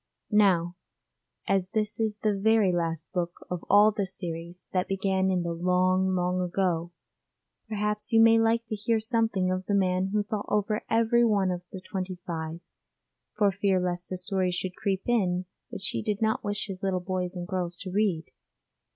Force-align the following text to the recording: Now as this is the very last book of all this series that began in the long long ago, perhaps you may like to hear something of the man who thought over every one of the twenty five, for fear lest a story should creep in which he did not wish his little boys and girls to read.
Now 0.33 0.77
as 1.47 1.69
this 1.69 1.99
is 1.99 2.17
the 2.23 2.33
very 2.33 2.71
last 2.71 3.11
book 3.13 3.45
of 3.51 3.63
all 3.69 3.91
this 3.91 4.15
series 4.17 4.67
that 4.73 4.87
began 4.87 5.29
in 5.29 5.43
the 5.43 5.53
long 5.53 6.15
long 6.15 6.41
ago, 6.41 6.91
perhaps 7.69 8.11
you 8.11 8.19
may 8.19 8.39
like 8.39 8.65
to 8.65 8.75
hear 8.75 8.99
something 8.99 9.51
of 9.51 9.67
the 9.67 9.75
man 9.75 10.07
who 10.07 10.23
thought 10.23 10.47
over 10.49 10.81
every 10.89 11.23
one 11.23 11.51
of 11.51 11.61
the 11.71 11.79
twenty 11.81 12.15
five, 12.25 12.61
for 13.37 13.51
fear 13.51 13.79
lest 13.79 14.11
a 14.11 14.17
story 14.17 14.49
should 14.49 14.75
creep 14.75 15.03
in 15.05 15.45
which 15.69 15.89
he 15.89 16.01
did 16.01 16.19
not 16.19 16.43
wish 16.43 16.65
his 16.65 16.81
little 16.81 16.99
boys 16.99 17.35
and 17.35 17.47
girls 17.47 17.77
to 17.77 17.91
read. 17.91 18.25